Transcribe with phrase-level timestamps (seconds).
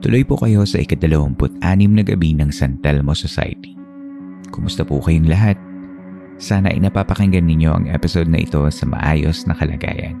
[0.00, 3.76] Tuloy po kayo sa ikadalawamput-anim na gabi ng San Telmo Society.
[4.48, 5.60] Kumusta po kayong lahat?
[6.40, 10.16] Sana ay napapakinggan ninyo ang episode na ito sa maayos na kalagayan.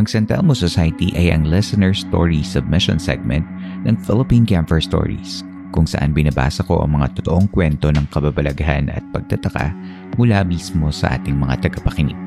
[0.00, 3.44] Ang San Telmo Society ay ang listener story submission segment
[3.84, 5.44] ng Philippine Camper Stories
[5.76, 9.76] kung saan binabasa ko ang mga totoong kwento ng kababalaghan at pagtataka
[10.16, 12.25] mula mismo sa ating mga tagapakinig.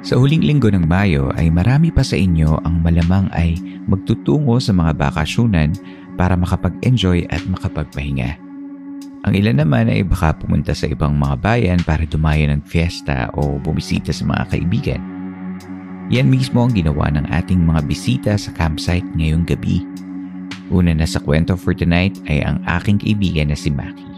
[0.00, 4.72] Sa huling linggo ng Mayo ay marami pa sa inyo ang malamang ay magtutungo sa
[4.72, 5.76] mga bakasyunan
[6.16, 8.40] para makapag-enjoy at makapagpahinga.
[9.28, 13.60] Ang ilan naman ay baka pumunta sa ibang mga bayan para dumayo ng fiesta o
[13.60, 15.02] bumisita sa mga kaibigan.
[16.08, 19.84] Yan mismo ang ginawa ng ating mga bisita sa campsite ngayong gabi.
[20.72, 24.08] Una na sa kwento for tonight ay ang aking kaibigan na si Maki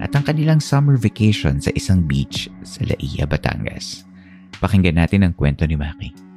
[0.00, 4.07] at ang kanilang summer vacation sa isang beach sa Laia, Batangas.
[4.56, 6.28] Pakinggan natin ang kwento ni Maki.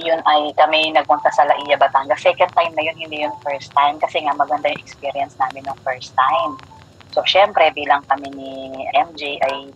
[0.00, 2.24] yun ay kami nagpunta sa Laia, Batangas.
[2.24, 5.78] Second time na yun, hindi yun first time kasi nga maganda yung experience namin ng
[5.84, 6.56] first time.
[7.12, 9.70] So, syempre, bilang kami ni MJ ay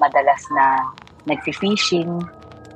[0.00, 0.80] madalas na
[1.28, 2.08] nag-fishing,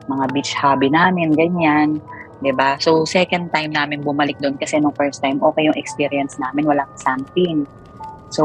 [0.06, 1.98] mga beach hobby namin, ganyan.
[2.40, 2.80] 'di ba?
[2.80, 6.88] So, second time namin bumalik doon kasi nung first time, okay yung experience namin, walang
[6.96, 7.68] something.
[8.30, 8.42] So,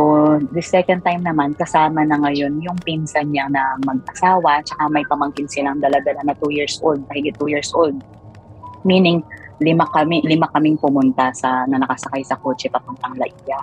[0.50, 5.46] the second time naman, kasama na ngayon yung pinsan niya na mag-asawa, tsaka may pamangkin
[5.46, 7.94] silang dala-dala na 2 years old, mahigit 2 years old.
[8.82, 9.22] Meaning,
[9.62, 13.62] lima kami, lima kaming pumunta sa, na nakasakay sa kotse papuntang Laia.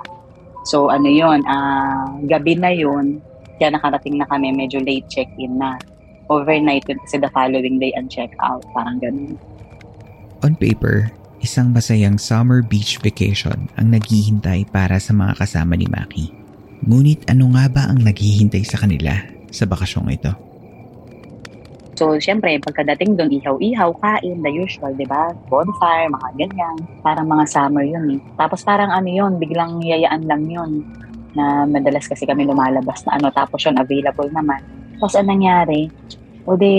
[0.62, 3.19] So, ano yun, ah, gabi na yun,
[3.59, 5.75] kaya nakarating na kami, medyo late check-in na.
[6.31, 9.34] Overnight yun kasi the following day ang check-out, parang ganun.
[10.47, 11.10] On paper,
[11.42, 16.30] isang masayang summer beach vacation ang naghihintay para sa mga kasama ni Maki.
[16.86, 19.10] Ngunit ano nga ba ang naghihintay sa kanila
[19.50, 20.30] sa bakasyong ito?
[21.98, 25.30] So, syempre, pagkadating doon, ihaw-ihaw, kain, the usual, di ba?
[25.50, 26.76] Bonfire, mga ganyan.
[27.04, 28.20] Parang mga summer yun eh.
[28.38, 30.82] Tapos parang ano yun, biglang yayaan lang yun
[31.36, 34.62] na madalas kasi kami lumalabas na ano, tapos yun, available naman.
[34.98, 35.92] Tapos anong nangyari?
[36.48, 36.72] O de,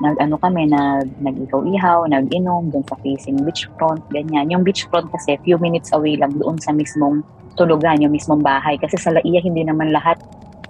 [0.00, 4.48] nag-ano kami, nag, nag-ihaw-ihaw, nag-inom doon sa facing beachfront, ganyan.
[4.48, 7.20] Yung beachfront kasi, few minutes away lang doon sa mismong
[7.60, 8.80] tulugan, yung mismong bahay.
[8.80, 10.16] Kasi sa Laia, hindi naman lahat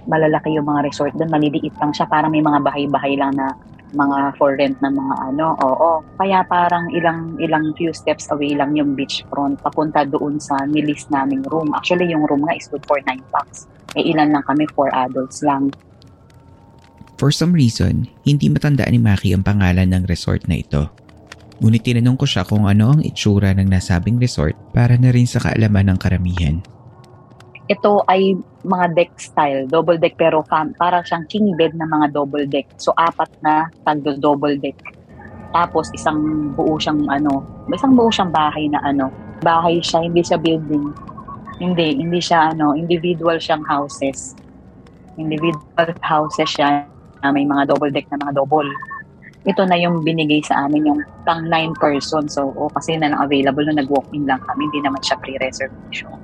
[0.06, 3.54] malalaki yung mga resort doon, maliliit lang siya, parang may mga bahay-bahay lang na
[3.92, 5.90] mga for rent na mga ano, oo.
[6.16, 11.44] Kaya parang ilang ilang few steps away lang yung beachfront papunta doon sa nilist naming
[11.52, 11.76] room.
[11.76, 13.68] Actually, yung room nga is good for 9 bucks.
[13.92, 15.68] Eh, ilan lang kami, 4 adults lang.
[17.22, 20.90] For some reason, hindi matandaan ni Maki ang pangalan ng resort na ito.
[21.62, 25.38] Ngunit tinanong ko siya kung ano ang itsura ng nasabing resort para na rin sa
[25.38, 26.58] kaalaman ng karamihan.
[27.70, 28.34] Ito ay
[28.66, 32.66] mga deck style, double deck pero fam, para siyang king bed na mga double deck.
[32.82, 34.82] So apat na tagdo double deck.
[35.54, 39.14] Tapos isang buo siyang ano, isang buo siyang bahay na ano,
[39.46, 40.90] bahay siya, hindi siya building.
[41.62, 44.34] Hindi, hindi siya ano, individual siyang houses.
[45.14, 46.90] Individual houses siya
[47.22, 48.68] na may mga double deck na mga double.
[49.42, 52.26] Ito na yung binigay sa amin yung pang 9 person.
[52.30, 56.14] So, oh, kasi na lang available na nag-walk-in lang kami, hindi naman siya pre-reservation.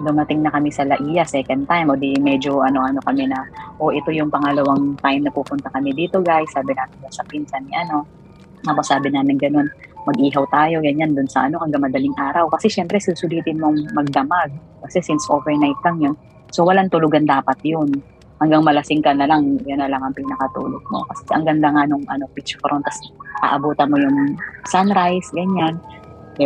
[0.00, 1.92] Dumating na kami sa Laia second time.
[1.92, 3.44] O di medyo ano-ano kami na
[3.76, 6.48] o ito yung pangalawang time na pupunta kami dito guys.
[6.50, 8.02] Sabi namin sa pinsan ni ano
[8.62, 9.66] tapos sabi namin ganun
[10.02, 12.50] mag-ihaw tayo ganyan dun sa ano hanggang madaling araw.
[12.50, 14.50] Kasi syempre susulitin mong magdamag.
[14.82, 16.14] Kasi since overnight lang yun.
[16.50, 18.02] So walang tulugan dapat yun
[18.42, 21.86] hanggang malasing ka na lang yan na lang ang pinakatulog mo kasi ang ganda nga
[21.86, 22.98] nung ano beach front tas
[23.46, 24.34] aabutan mo yung
[24.66, 25.78] sunrise ganyan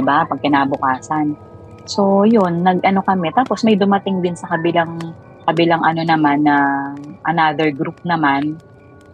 [0.04, 1.32] ba pag kinabukasan
[1.87, 3.31] So, yun, nag-ano kami.
[3.31, 4.98] Tapos may dumating din sa kabilang
[5.46, 6.90] kabilang ano naman na
[7.31, 8.58] another group naman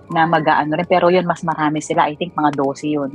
[0.08, 0.88] na mag-ano rin.
[0.88, 2.08] Pero yun, mas marami sila.
[2.08, 3.12] I think mga 12 yun.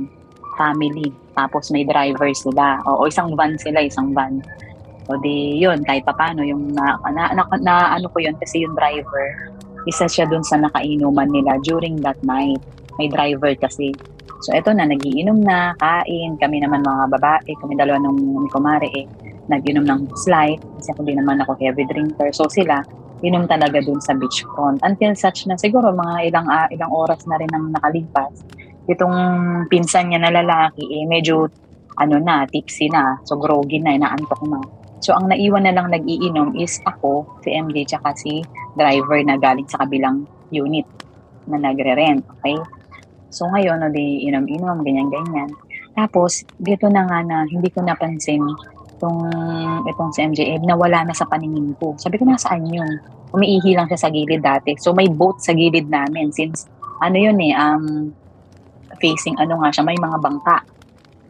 [0.54, 1.10] Family.
[1.34, 2.78] Tapos may driver sila.
[2.86, 4.38] O, o isang van sila, isang van.
[5.10, 8.62] O di yun, kahit pa paano, yung na, na, na, na ano ko yun kasi
[8.62, 9.50] yung driver,
[9.86, 12.58] isa siya dun sa nakainuman nila during that night.
[12.98, 13.94] May driver kasi.
[14.42, 19.06] So eto na, nagiinom na, kain, kami naman mga babae, kami dalawa ng kumare eh,
[19.50, 22.30] nag-inom ng slight, kasi ako din naman ako heavy drinker.
[22.30, 22.82] So sila,
[23.22, 24.78] inom talaga dun sa beachfront.
[24.86, 28.46] Until such na siguro mga ilang uh, ilang oras na rin ang nakalipas,
[28.86, 29.16] itong
[29.66, 31.50] pinsan niya na lalaki, eh, medyo
[31.98, 34.62] ano na, tipsy na, so groggy na, inaantok na.
[34.98, 38.42] So ang naiwan na lang nag-iinom is ako, si MJ, tsaka si
[38.74, 40.86] driver na galing sa kabilang unit
[41.46, 42.26] na nagre-rent.
[42.38, 42.58] Okay?
[43.30, 45.52] So ngayon, no, di inom-inom, ganyan-ganyan.
[45.94, 48.42] Tapos, dito na nga na hindi ko napansin
[48.98, 49.30] itong,
[49.86, 51.94] itong si MJ, eh, nawala na sa paningin ko.
[51.94, 52.98] Sabi ko, nasaan yun?
[53.30, 54.74] Umiihi lang siya sa gilid dati.
[54.80, 56.66] So may boat sa gilid namin since,
[56.98, 58.10] ano yun eh, um,
[58.98, 60.58] facing ano nga siya, may mga bangka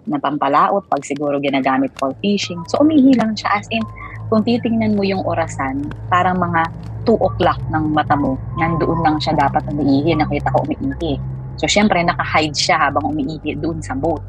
[0.08, 2.58] na pampalaot pag siguro ginagamit for fishing.
[2.72, 3.84] So umihi lang siya as in,
[4.28, 6.68] kung titingnan mo yung orasan, parang mga
[7.08, 11.16] 2 o'clock ng mata mo, nandoon lang siya dapat umiihi, nakita ko umiihi.
[11.56, 14.20] So, syempre, naka-hide siya habang umiihi doon sa boat.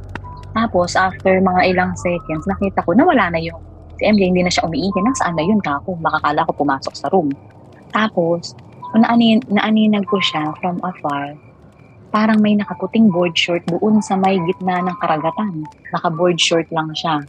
[0.55, 3.59] Tapos, after mga ilang seconds, nakita ko na wala na yung
[3.99, 4.95] si MJ, hindi na siya umiihi.
[5.03, 5.99] Nasaan na yun, kako?
[5.99, 7.29] Makakala ko pumasok sa room.
[7.91, 8.55] Tapos,
[8.95, 11.35] naanin, naaninag ko siya from afar.
[12.09, 15.61] Parang may nakaputing board short doon sa may gitna ng karagatan.
[15.93, 17.21] Naka-board short lang siya.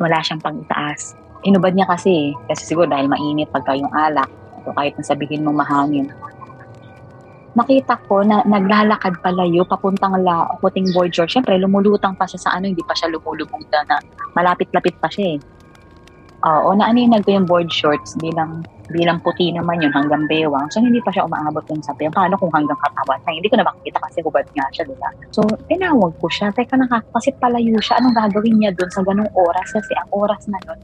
[0.00, 1.12] Wala siyang pang-itaas.
[1.44, 4.30] Inubad niya kasi, kasi siguro dahil mainit pagka yung alak.
[4.64, 6.08] So, kahit nasabihin mo mahangin,
[7.52, 11.28] nakita ko na naglalakad palayo papuntang la puting board short.
[11.28, 13.96] Siyempre, lumulutang pa siya sa ano, hindi pa siya lumulubog na, na
[14.32, 15.38] malapit-lapit pa siya eh.
[16.42, 20.66] Oo, naaninag ko yung board shorts bilang bilang puti naman yun hanggang bewang.
[20.74, 22.10] So, hindi pa siya umaabot yung sabi.
[22.12, 23.30] Paano kung hanggang katawan na?
[23.32, 25.08] Hindi ko na makikita kasi hubad nga siya, diba?
[25.32, 25.40] So,
[25.70, 26.52] tinawag ko siya.
[26.52, 28.02] Teka, naka, kasi palayo siya.
[28.02, 29.64] Anong gagawin niya doon sa ganong oras?
[29.70, 30.80] Kasi ang oras na yun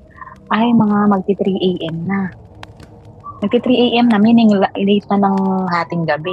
[0.48, 1.96] ay mga magti 3 a.m.
[2.08, 2.20] na.
[3.44, 4.06] Nagti 3 a.m.
[4.08, 5.36] na, meaning late na ng
[5.68, 6.32] hating gabi.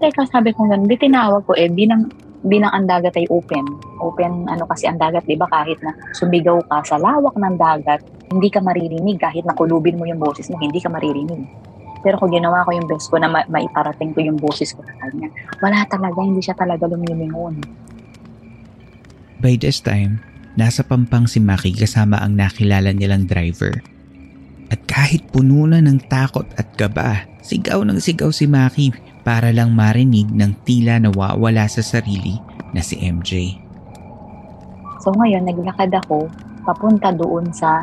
[0.00, 2.08] Teka, sabi ko ganun, di tinawag ko eh, bilang,
[2.40, 3.66] bilang ang dagat ay open.
[4.00, 8.00] Open, ano kasi ang dagat, di ba, kahit na sumigaw ka sa lawak ng dagat,
[8.30, 9.18] hindi ka maririnig.
[9.18, 11.42] Kahit nakulubin mo yung boses mo, hindi ka maririnig.
[12.00, 14.94] Pero kung ginawa ko yung best ko na ma- maiparating ko yung boses ko sa
[15.04, 15.28] kanya,
[15.60, 17.60] wala talaga, hindi siya talaga lumilingon.
[19.42, 20.22] By this time,
[20.56, 23.82] nasa pampang si Maki kasama ang nakilala nilang driver
[24.70, 28.94] at kahit puno na ng takot at kaba, sigaw ng sigaw si Maki
[29.26, 32.38] para lang marinig ng tila nawawala sa sarili
[32.70, 33.58] na si MJ.
[35.02, 36.30] So ngayon, naglakad ako
[36.62, 37.82] papunta doon sa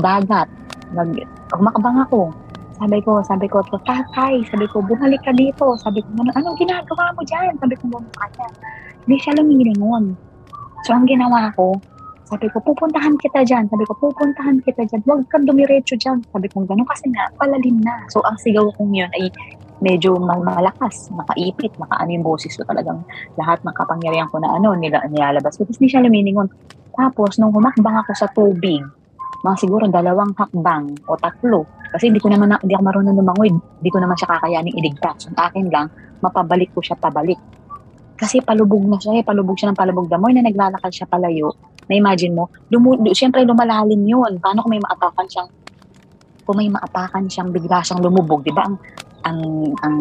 [0.00, 0.48] dagat.
[0.94, 1.10] Nag,
[1.54, 2.30] umakbang ako.
[2.76, 5.74] Sabi ko, sabi ko, tatay, sabi ko, bumalik ka dito.
[5.80, 7.56] Sabi ko, anong ginagawa mo dyan?
[7.56, 8.48] Sabi ko, sa kanya.
[9.08, 10.04] Hindi siya lumilingon.
[10.84, 11.80] So ang ginawa ko,
[12.26, 13.70] sabi ko, pupuntahan kita dyan.
[13.70, 15.00] Sabi ko, pupuntahan kita dyan.
[15.06, 16.18] Huwag kang dumiretso dyan.
[16.34, 18.02] Sabi ko, gano'n kasi nga, palalim na.
[18.10, 19.30] So, ang sigaw kong yun ay
[19.78, 23.06] medyo malakas, nakaipit, nakaano yung boses ko talagang
[23.38, 25.62] lahat ng kapangyarihan ko na ano, nila, nilalabas ko.
[25.62, 26.50] Tapos hindi siya luminingon.
[26.98, 28.82] Tapos, nung humakbang ako sa tubig,
[29.44, 33.90] mga siguro dalawang hakbang o tatlo, kasi hindi ko naman, hindi ako marunong lumangoy, hindi
[33.90, 35.30] ko naman siya kakayaning iligtas.
[35.32, 35.86] Ang akin lang,
[36.20, 37.38] mapabalik ko siya pabalik.
[38.16, 40.08] Kasi palubog na siya eh, palubog siya ng palubog.
[40.08, 41.52] The na naglalakad siya palayo,
[41.86, 44.40] na-imagine mo, lumu- siyempre lumalalim yun.
[44.40, 45.48] Paano kung may maapakan siyang,
[46.48, 48.64] kung may maapakan siyang bigla siyang lumubog, di ba?
[48.64, 48.76] Ang,
[49.26, 49.40] ang,
[49.84, 49.96] ang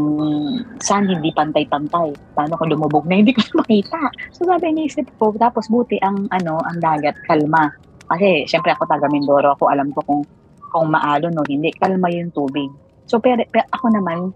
[0.80, 2.16] sun hindi pantay-pantay.
[2.34, 4.00] Paano kung lumubog na hindi ko makita?
[4.32, 7.70] So sabi iniisip ko, tapos buti ang, ano, ang dagat, kalma.
[8.06, 10.22] Kasi siyempre ako taga Mindoro, ako alam ko kung,
[10.70, 11.74] kung maalo no, hindi.
[11.76, 12.70] Kalma yung tubig.
[13.06, 14.34] So pero, pero ako naman,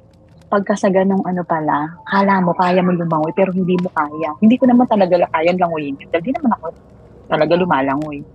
[0.50, 4.34] pagka sa ganong ano pala, kala mo kaya mo lumangoy pero hindi mo kaya.
[4.42, 5.94] Hindi ko naman talaga kaya langoyin.
[6.10, 6.74] Dahil di naman ako
[7.30, 8.26] talaga lumalangoy.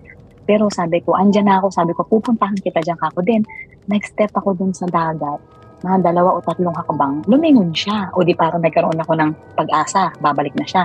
[0.45, 3.25] Pero sabi ko, andyan na ako, sabi ko, pupuntahan kita dyan kako.
[3.25, 3.43] Then,
[3.91, 5.41] next step ako dun sa dagat,
[5.81, 8.13] mga dalawa o tatlong hakbang, lumingon siya.
[8.15, 10.85] O di parang nagkaroon ako ng pag-asa, babalik na siya.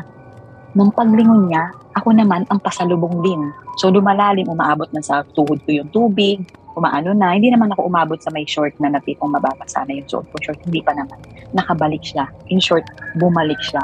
[0.78, 3.42] Nung paglingon niya, ako naman ang pasalubong din.
[3.82, 6.46] So lumalalim, umaabot na sa tuhod ko yung tubig,
[6.78, 7.34] umaano na.
[7.34, 10.60] Hindi naman ako umabot sa may short na napipong mababasa na yung suot ko short.
[10.64, 11.18] Hindi pa naman.
[11.58, 12.30] Nakabalik siya.
[12.54, 12.86] In short,
[13.18, 13.82] bumalik siya.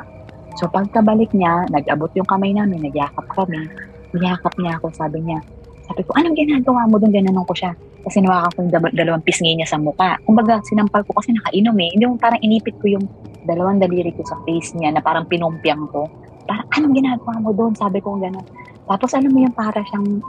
[0.56, 3.68] So pagkabalik niya, nag-abot yung kamay namin, nagyakap kami
[4.16, 5.40] niyakap niya ako, sabi niya,
[5.86, 7.14] sabi ko, anong ginagawa mo doon?
[7.14, 7.72] Gananong ko siya.
[8.06, 10.18] Kasi nawakan ko yung dalawang pisngi niya sa mukha.
[10.26, 11.90] Kumbaga, sinampal ko kasi nakainom eh.
[11.94, 13.06] Hindi yung parang inipit ko yung
[13.46, 16.10] dalawang daliri ko sa face niya na parang pinumpyang ko.
[16.46, 17.74] Parang, anong ginagawa mo doon?
[17.74, 18.46] Sabi ko gano'n.
[18.86, 20.22] Tapos alam mo yung para siyang,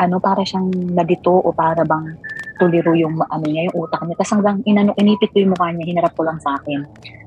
[0.00, 2.16] ano, para siyang nadito o para bang
[2.56, 4.16] tuliro yung, ano niya, yung utak niya.
[4.16, 6.80] Tapos hanggang inano, inipit ko yung mukha niya, hinarap ko lang sa akin.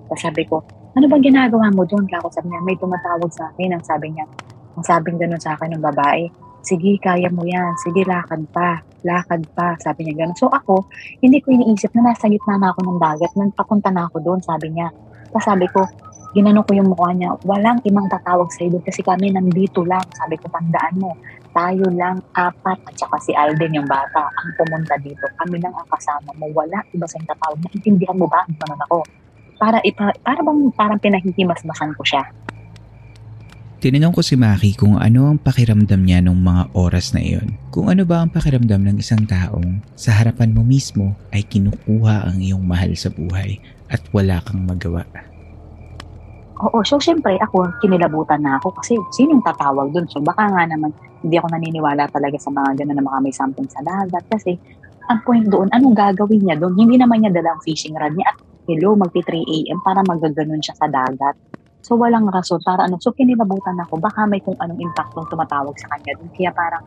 [0.09, 2.05] Tapos sabi ko, ano ba ginagawa mo doon?
[2.05, 3.69] Kaya ako sabi niya, may tumatawag sa akin.
[3.73, 4.25] Ang sabi niya,
[4.73, 6.29] ang sabing ganun sa akin ng babae,
[6.65, 7.73] sige, kaya mo yan.
[7.81, 8.81] Sige, lakad pa.
[9.05, 9.77] Lakad pa.
[9.81, 10.37] Sabi niya ganun.
[10.37, 10.85] So ako,
[11.21, 13.31] hindi ko iniisip na nasa gitna na ako ng dagat.
[13.37, 14.89] Nagpapunta na ako doon, sabi niya.
[15.29, 15.85] Tapos sabi ko,
[16.33, 20.01] ginano ko yung mukha niya, walang imang tatawag sa doon kasi kami nandito lang.
[20.17, 21.13] Sabi ko, tandaan mo,
[21.53, 25.23] tayo lang, apat, at saka si Alden, yung bata, ang pumunta dito.
[25.37, 26.49] Kami lang ang kasama mo.
[26.51, 27.61] Wala iba sa tatawag.
[27.69, 28.41] Naintindihan mo ba?
[28.49, 29.05] Ganun ako.
[29.61, 32.25] Para, ipa, para bang parang pinahihimas-basan ko siya.
[33.83, 37.59] Tinanong ko si Maki kung ano ang pakiramdam niya nung mga oras na iyon.
[37.67, 42.39] Kung ano ba ang pakiramdam ng isang taong sa harapan mo mismo ay kinukuha ang
[42.39, 43.59] iyong mahal sa buhay
[43.91, 45.03] at wala kang magawa.
[46.63, 50.07] Oo, so syempre ako, kinilabutan na ako kasi sinong tatawag dun?
[50.07, 53.67] So baka nga naman hindi ako naniniwala talaga sa mga ganun na mga may something
[53.67, 54.55] sa dagat kasi
[55.11, 56.79] ang point doon, anong gagawin niya doon?
[56.79, 59.83] Hindi naman niya dalang fishing rod niya at hello, magti 3 a.m.
[59.83, 61.35] para magaganon siya sa dagat.
[61.83, 62.95] So walang rason para ano.
[63.03, 66.31] So kinilabutan ako, baka may kung anong impactong tumatawag sa kanya doon.
[66.31, 66.83] Kaya parang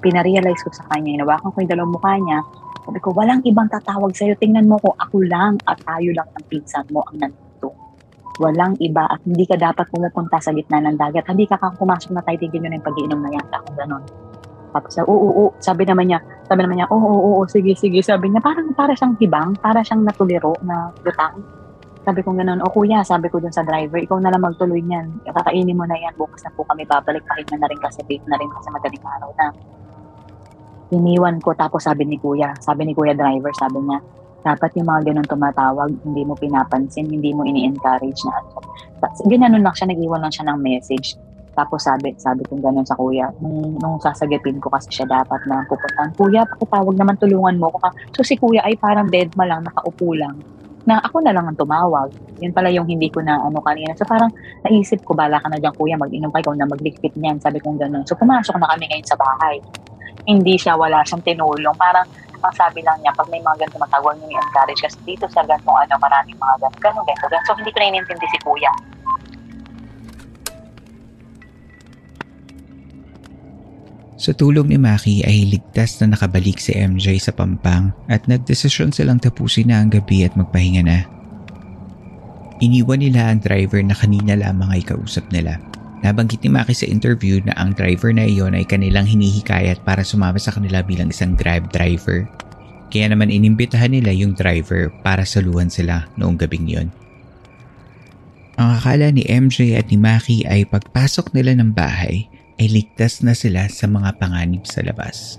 [0.00, 2.40] pinarealize ko sa kanya, inawakan ko yung dalawang mukha niya.
[2.88, 4.40] Sabi ko, walang ibang tatawag sa'yo.
[4.40, 7.47] Tingnan mo ko, ako lang at tayo lang ang pinsan mo ang nandito.
[8.38, 11.26] Walang iba at hindi ka dapat pumupunta sa gitna ng dagat.
[11.26, 13.46] Hindi ka kang pumasok na tayo, tigil yun yung pag-iinom na yan.
[13.50, 14.02] Ako ganon.
[14.68, 17.98] Tapos, oo, oo, oo, sabi naman niya, sabi naman niya, oo, oo, oo, sige, sige.
[17.98, 21.40] Sabi niya, parang para siyang hibang, para siyang natuliro na lutang.
[22.06, 25.28] Sabi ko gano'n, o kuya, sabi ko dun sa driver, ikaw na lang magtuloy niyan.
[25.28, 27.26] Kakainin mo na yan, bukas na po kami babalik.
[27.26, 29.46] Pahinga na rin kasi, date na rin kasi madaling araw na.
[30.94, 33.98] Iniwan ko, tapos sabi ni kuya, sabi ni kuya driver, sabi niya,
[34.42, 38.62] dapat yung mga ganun tumatawag, hindi mo pinapansin, hindi mo ini-encourage na ano.
[39.26, 41.18] Ginanon lang siya, nag-iwan lang siya ng message.
[41.58, 45.66] Tapos sabi, sabi ko gano'n sa kuya, nung, nung sasagipin ko kasi siya dapat na
[45.66, 47.90] pupuntahan, kuya, pakitawag naman, tulungan mo ko.
[48.14, 50.38] So si kuya ay parang dead ma lang, nakaupo lang
[50.88, 52.08] na ako na lang ang tumawag.
[52.40, 53.92] Yun pala yung hindi ko na ano kanina.
[53.92, 54.32] So parang
[54.64, 57.36] naisip ko, bala ka na dyan kuya, mag-inom ka ikaw na maglikpit niyan.
[57.44, 58.08] Sabi kong gano'n.
[58.08, 59.60] So pumasok na kami ngayon sa bahay.
[60.24, 61.76] Hindi siya, wala siyang tinulong.
[61.76, 62.08] Parang
[62.42, 65.74] ang sabi lang niya, pag may mga ganito matawag niyo i-encourage kasi dito sa ganitong
[65.74, 67.46] ano, maraming mga ganito, ganito, ganito, ganito.
[67.46, 68.72] So hindi ko na inintindi si kuya.
[74.18, 79.22] Sa tulong ni Maki ay ligtas na nakabalik si MJ sa Pampang at nagdesisyon silang
[79.22, 81.06] tapusin na ang gabi at magpahinga na.
[82.58, 85.62] Iniwan nila ang driver na kanina lamang ay kausap nila.
[86.02, 90.38] Nabanggit ni Maki sa interview na ang driver na iyon ay kanilang hinihikayat para sumama
[90.38, 92.22] sa kanila bilang isang grab driver.
[92.88, 96.88] Kaya naman inimbitahan nila yung driver para saluhan sila noong gabing yon.
[98.58, 102.26] Ang akala ni MJ at ni Maki ay pagpasok nila ng bahay
[102.58, 105.38] ay ligtas na sila sa mga panganib sa labas.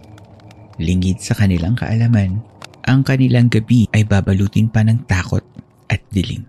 [0.80, 2.40] Lingid sa kanilang kaalaman,
[2.88, 5.44] ang kanilang gabi ay babalutin pa ng takot
[5.92, 6.48] at dilim.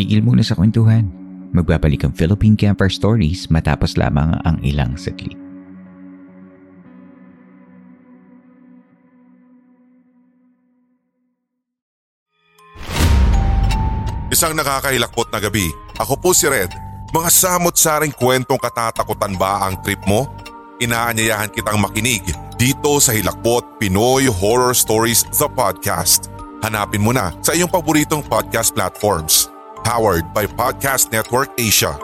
[0.00, 1.04] Tigil muna sa kwentuhan.
[1.52, 5.36] Magbabalik ang Philippine Camper Stories matapos lamang ang ilang saglit.
[14.32, 15.68] Isang nakakahilakbot na gabi.
[16.00, 16.72] Ako po si Red.
[17.12, 20.32] Mga samot-saring kwentong katatakutan ba ang trip mo?
[20.80, 22.24] Inaanyayahan kitang makinig
[22.56, 26.32] dito sa Hilakbot Pinoy Horror Stories The Podcast.
[26.64, 29.49] Hanapin mo na sa iyong paboritong podcast platforms.
[29.90, 31.98] Powered by Podcast Network Asia.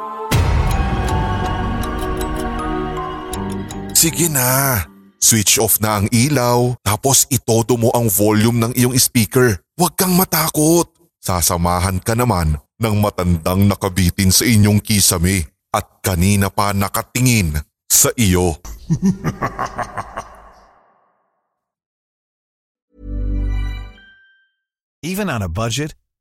[3.95, 4.83] Sige na.
[5.23, 9.63] Switch off na ang ilaw tapos itodo mo ang volume ng iyong speaker.
[9.79, 10.91] Huwag kang matakot.
[11.23, 17.55] Sasamahan ka naman ng matandang nakabitin sa inyong kisame at kanina pa nakatingin
[17.87, 18.59] sa iyo.
[25.07, 25.95] Even on a budget,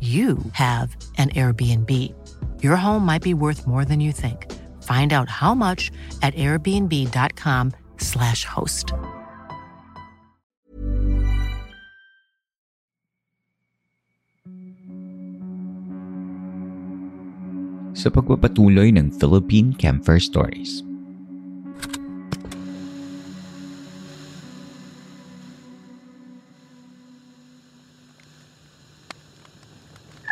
[0.00, 1.90] you have an Airbnb.
[2.62, 4.46] Your home might be worth more than you think.
[4.84, 5.90] Find out how much
[6.22, 8.92] at airbnb.com/slash host.
[17.98, 20.86] Sa pagpapatuloy ng Philippine Camper Stories.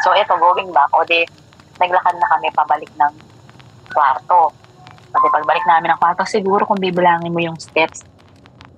[0.06, 1.26] So eto, going back, o di,
[1.82, 3.12] naglakad na kami pabalik ng
[3.90, 4.54] kwarto.
[5.10, 8.06] Pati pagbalik namin ng kwarto, siguro kung bibilangin mo yung steps,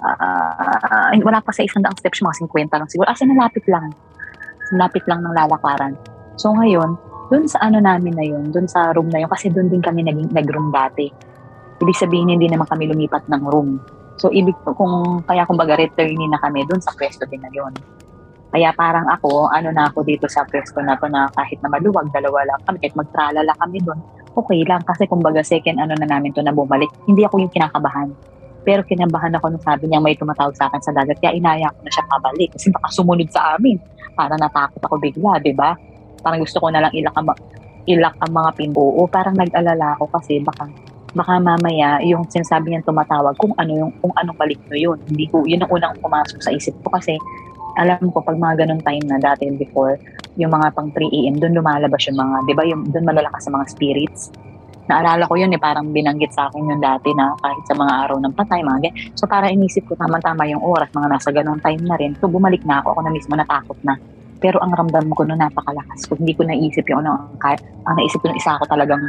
[0.00, 3.12] uh, wala pa sa isang daang steps, mga 50 lang siguro.
[3.12, 3.36] As in,
[3.68, 3.92] lang.
[4.72, 6.00] Nalapit lang ng lalakaran.
[6.40, 6.96] So ngayon,
[7.28, 10.08] dun sa ano namin na yun, dun sa room na yun, kasi dun din kami
[10.08, 11.12] naging, nag-room dati.
[11.76, 13.76] Ibig sabihin, hindi naman kami lumipat ng room.
[14.18, 17.70] So, ibig kung, kaya kumbaga returning na kami dun sa pwesto din na yun.
[18.48, 22.08] Kaya parang ako, ano na ako dito sa pwesto na to na kahit na maluwag,
[22.08, 24.00] dalawa lang kami, kahit magtralala kami doon,
[24.32, 24.80] okay lang.
[24.88, 28.08] Kasi kumbaga second ano na namin to na bumalik, hindi ako yung kinakabahan.
[28.64, 31.80] Pero kinabahan ako nung sabi niya may tumatawag sa akin sa dagat, kaya inaya ko
[31.84, 32.48] na siya pabalik.
[32.56, 33.76] Kasi baka sumunod sa amin.
[34.16, 35.76] Parang natakot ako bigla, di ba?
[36.24, 37.28] Parang gusto ko na lang ilak ang,
[37.84, 38.72] ilak ang mga pin.
[38.72, 40.68] Oo, parang nag-alala ako kasi baka
[41.16, 44.98] baka mamaya yung sinasabi niya tumatawag kung ano yung kung anong balik no yun.
[45.08, 47.16] Hindi ko yun ang unang pumasok sa isip ko kasi
[47.78, 49.94] alam ko pag mga ganun time na dati before
[50.34, 53.54] yung mga pang 3 AM doon lumalabas yung mga 'di ba yung doon malalakas sa
[53.54, 54.34] mga spirits.
[54.88, 58.16] Naalala ko yun eh parang binanggit sa akin yung dati na kahit sa mga araw
[58.24, 58.96] ng patay mga ganyan.
[59.14, 62.16] So para inisip ko tama-tama yung oras mga nasa ganung time na rin.
[62.18, 63.94] So bumalik na ako ako na mismo natakot na.
[64.38, 66.16] Pero ang ramdam ko noon napakalakas ko.
[66.16, 69.02] Hindi ko naisip yung ano, ang, ang naisip ko ng isa ako talagang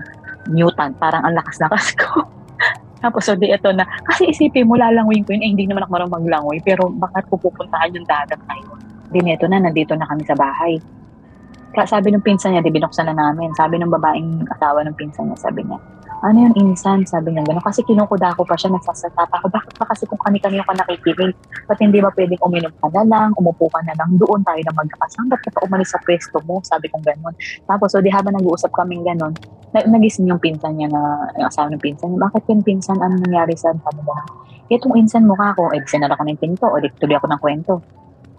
[0.52, 0.98] mutant.
[1.00, 2.39] Parang ang lakas-lakas ko.
[3.00, 5.92] Tapos, so, di ito na, kasi isipin mo, lalangoyin ko yun, eh, hindi naman ako
[5.96, 8.80] marunong maglangoy, pero bakit pupuntahan yung dagat na yun?
[9.08, 10.76] Di neto na, nandito na kami sa bahay.
[11.72, 13.56] Kaya sabi ng pinsan niya, di binuksan na namin.
[13.56, 15.80] Sabi ng babaeng asawa ng pinsan niya, sabi niya,
[16.20, 17.08] ano yung insan?
[17.08, 17.64] Sabi niya gano'n.
[17.64, 19.48] Kasi kinukuda ko pa siya, nagsasatata ako.
[19.48, 21.32] Bakit pa kasi kung kami-kami ka nakikinig?
[21.66, 24.74] Ba't hindi ba pwedeng uminom ka na lang, umupo ka na lang, doon tayo na
[24.76, 25.32] magkakasama?
[25.32, 26.60] Ba't ka pa umalis sa pwesto mo?
[26.68, 27.36] Sabi kong gano'n.
[27.64, 29.34] Tapos, so di habang nag-uusap kaming gano'n,
[29.72, 33.16] na- nagising yung pinsan niya na, yung asawa ng pinsan niya, bakit yung pinsan, ano
[33.16, 34.12] nangyari sa sabi mo?
[34.70, 37.74] Itong insan mukha ko, eh, sinara ko ng pinto, o di tuloy ako ng kwento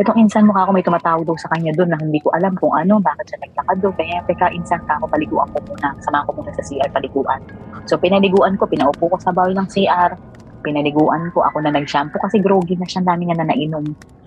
[0.01, 2.73] itong insan mukha ko may tumatawag daw sa kanya doon na hindi ko alam kung
[2.73, 3.95] ano, bakit siya naglakad doon.
[4.01, 5.93] Kaya, teka, insan ka ako, paliguan ko muna.
[6.01, 7.41] Samahan ko muna sa CR, paliguan.
[7.89, 10.17] So, pinaliguan ko, pinaupo ko sa bawal ng CR.
[10.61, 13.85] Pinaliguan ko, ako na nag-shampoo kasi groggy na siya, dami nga na nainom.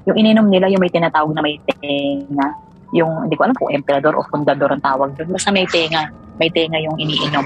[0.09, 2.47] Yung ininom nila, yung may tinatawag na may tenga.
[2.93, 5.33] Yung, hindi ko alam kung emperador o fundador ang tawag doon.
[5.33, 6.09] Basta may tenga.
[6.41, 7.45] May tenga yung iniinom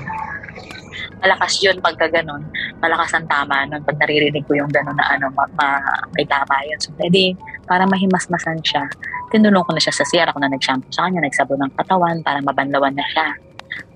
[1.22, 2.46] malakas yun pagka ganun.
[2.78, 5.82] Malakas ang tama nun pag naririnig ko yung ganun na ano, ma, ma,
[6.14, 6.80] may tama yun.
[6.82, 7.34] So, edi,
[7.66, 8.86] para mahimasmasan siya,
[9.34, 10.30] tinulong ko na siya sa CR.
[10.30, 13.28] Ako na nag-shampoo sa kanya, nagsabo ng katawan para mabanlawan na siya.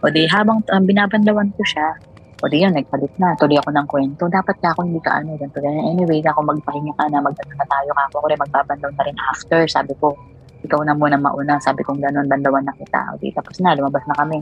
[0.02, 1.98] O di, habang um, binabanlawan ko siya,
[2.42, 3.38] o di yun, nagpalit na.
[3.38, 4.26] Tuloy ako ng kwento.
[4.26, 5.94] Dapat na ako hindi ka ano, ganito, ganyan.
[5.94, 8.04] Anyway, ako magpahinga ka na, magdano na tayo ka.
[8.10, 9.62] Ako rin magbabanlaw na rin after.
[9.70, 10.18] Sabi ko,
[10.66, 11.62] ikaw na muna mauna.
[11.62, 13.14] Sabi kong ganun, bandawan na kita.
[13.14, 14.42] O di, tapos na, lumabas na kami.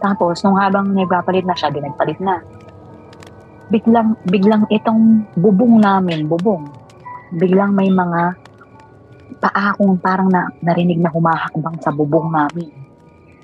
[0.00, 2.40] Tapos, nung habang nagpapalit na siya, di nagpalit na.
[3.68, 6.64] Biglang, biglang itong bubong namin, bubong,
[7.36, 8.40] biglang may mga
[9.36, 12.87] paa kong parang na, narinig na humahakbang sa bubong namin.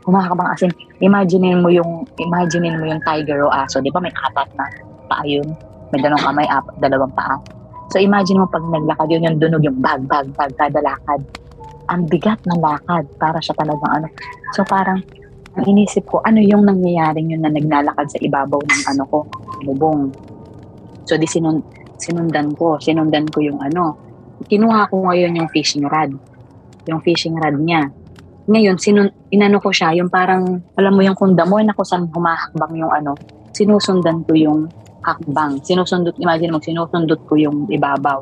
[0.05, 4.13] Humahakbang as in, imagine mo yung, imagine mo yung tiger o aso, di ba may
[4.13, 4.69] apat na
[5.09, 5.49] paa yun?
[5.93, 7.41] May dalawang kamay, ap, dalawang paa.
[7.93, 11.21] So imagine mo pag naglakad yun, yung dunog, yung bag, bag, bag, kada lakad.
[11.89, 14.09] Ang bigat ng lakad, para siya talagang ano.
[14.53, 15.01] So parang,
[15.55, 19.19] ang inisip ko, ano yung nangyayari yun na naglalakad sa ibabaw ng ano ko,
[19.63, 20.11] bubong.
[21.07, 21.63] So di sinun
[22.01, 23.95] sinundan ko, sinundan ko yung ano.
[24.45, 26.11] Kinuha ko ngayon yung fishing rod.
[26.91, 27.89] Yung fishing rod niya.
[28.45, 32.05] Ngayon, sinun inano ko siya, yung parang, alam mo yung kunda mo, na kung saan
[32.13, 33.17] humahakbang yung ano,
[33.57, 34.69] sinusundan ko yung
[35.05, 35.61] hakbang.
[35.65, 38.21] Sinusundot, imagine mo, sinusundot ko yung ibabaw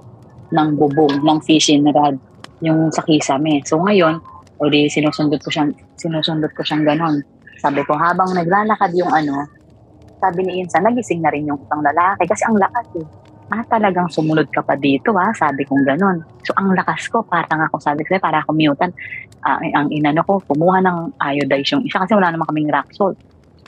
[0.52, 2.18] ng bubong, ng fishing rod,
[2.62, 3.62] yung sa kisame.
[3.66, 4.22] So ngayon,
[4.62, 7.22] o di sinusundot ko siyang, sinusundot ko siyang ganon.
[7.58, 9.46] Sabi ko, habang naglalakad yung ano,
[10.22, 13.06] sabi ni Insa, nagising na rin yung isang lalaki kasi ang lakas eh.
[13.52, 16.24] Ah talagang sumunod ka pa dito ha, sabi kong ganun.
[16.48, 18.88] So ang lakas ko, parang ako sabi ko, para ako mutan,
[19.44, 23.16] uh, ang inano ko, kumuha ng iodize yung isa kasi wala naman kaming rock salt.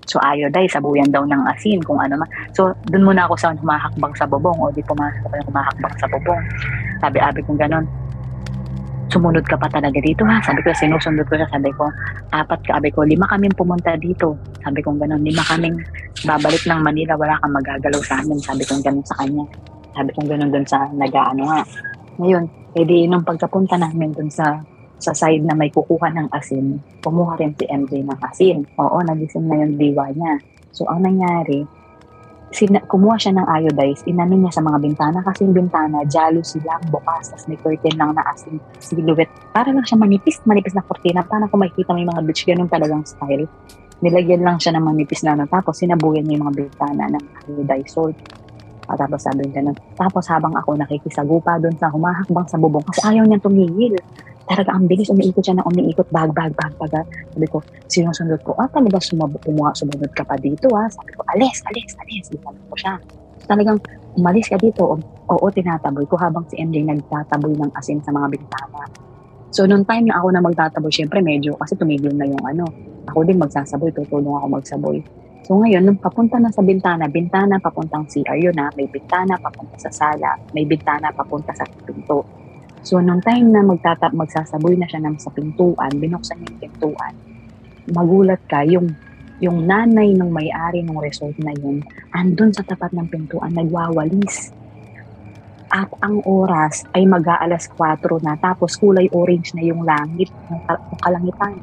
[0.09, 2.29] So iodize, sabuyan daw ng asin, kung ano man.
[2.57, 6.43] So dun muna ako sa humahakbang sa bubong o di pumasok ako humahakbang sa bubong.
[7.05, 7.85] Sabi-abi kong ganun
[9.15, 10.43] sumunod ka pa talaga dito ha.
[10.43, 11.47] Sabi ko, sinusundot ko siya.
[11.47, 11.87] Sabi ko,
[12.35, 12.83] apat ka.
[12.83, 14.35] Sabi ko, lima kaming pumunta dito.
[14.59, 15.79] Sabi ko gano'n, lima kaming
[16.27, 17.15] babalik ng Manila.
[17.15, 18.43] Wala kang magagalaw sa amin.
[18.43, 19.47] Sabi ko gano'n sa kanya.
[19.95, 21.61] Sabi ko gano'n doon sa nag-ano nga.
[22.19, 24.59] Ngayon, edi nung pagkapunta namin doon sa
[24.99, 28.65] sa side na may kukuha ng asin, kumuha rin si MJ ng asin.
[28.81, 30.41] Oo, nagising na yung diwa niya.
[30.73, 31.67] So, ang nangyari,
[32.55, 36.81] sina, kumuha siya ng iodize, inano niya sa mga bintana kasi yung bintana, jealousy lang,
[36.89, 39.31] bukas, tapos may curtain lang na asin silhouette.
[39.51, 41.27] Para lang siya manipis, manipis na kurtina.
[41.27, 43.45] Para kung makikita mo yung mga beach, ganun talagang style.
[44.01, 47.91] Nilagyan lang siya ng manipis na ano, tapos sinabuyan niya yung mga bintana ng iodize
[47.93, 48.17] salt.
[48.85, 49.77] At tapos sabi niya ganun.
[49.97, 53.97] Tapos habang ako nakikisagupa doon sa humahakbang sa bubong kasi ayaw niyang tumigil
[54.45, 56.93] talaga ang bilis, umiikot siya na umiikot, bag, bag, bag, bag.
[57.33, 60.85] Sabi ko, sinusundot ko, ah, talaga sumab kumuha, sumunod ka pa dito, ha?
[60.93, 62.25] Sabi ko, alis, alis, alis.
[62.29, 62.95] Sabi ko siya.
[63.49, 63.81] Talagang,
[64.21, 64.85] umalis ka dito.
[64.85, 64.95] O,
[65.33, 68.85] oo, tinataboy ko habang si MJ nagtataboy ng asin sa mga bintana.
[69.49, 72.69] So, nung time na ako na magtataboy, syempre medyo, kasi tumigil na yung ano,
[73.09, 74.99] ako din magsasaboy, tutulong ako magsaboy.
[75.45, 79.77] So ngayon, nung papunta na sa bintana, bintana papuntang CR yun na, may bintana papunta
[79.77, 82.25] sa sala, may bintana papunta sa pinto.
[82.81, 87.15] So, nung time na magtata- magsasaboy na siya ng sa pintuan, binuksan niya yung pintuan,
[87.93, 88.97] magulat ka, yung,
[89.37, 91.85] yung nanay ng may-ari ng resort na yun,
[92.17, 94.53] andun sa tapat ng pintuan, nagwawalis.
[95.69, 100.65] At ang oras ay mag-aalas 4 na, tapos kulay orange na yung langit, yung
[101.05, 101.61] kalangitan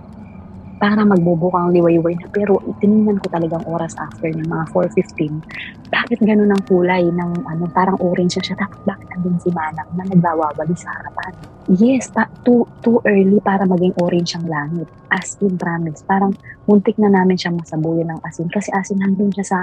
[0.81, 2.25] para magbubukang liwayway na.
[2.33, 5.93] Pero itinignan ko talagang oras after ng mga 4.15.
[5.93, 8.57] Bakit ganun ang kulay ng ano, parang orange na siya?
[8.57, 11.37] Tapos bakit andun si Manang na nagbawawali sa harapan?
[11.69, 14.89] Yes, ta- too, too early para maging orange ang langit.
[15.13, 16.01] As in promise.
[16.01, 16.33] Parang
[16.65, 18.49] muntik na namin siya masabuyan ng asin.
[18.49, 19.59] Kasi asin nandun siya sa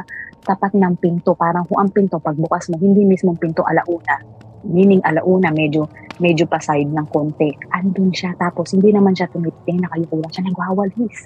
[0.46, 1.34] tapat ng pinto.
[1.34, 4.46] Parang kung ang pinto, pagbukas mo, hindi mismong pinto alauna.
[4.66, 5.86] Meaning alauna, medyo
[6.18, 7.54] medyo pa side ng konti.
[7.70, 11.16] Andun siya, tapos hindi naman siya tumiting, nakayuko lang siya, nagwawalis.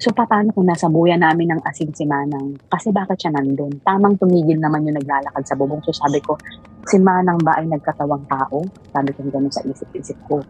[0.00, 2.56] So, paano kung nasa buya namin ng asin si Manang?
[2.72, 3.84] Kasi bakit siya nandun?
[3.84, 5.84] Tamang tumigil naman yung naglalakad sa bubong.
[5.84, 6.40] So, sabi ko,
[6.88, 8.64] si Manang ba ay nagkatawang tao?
[8.96, 10.40] Sabi ko gano'n sa isip-isip ko.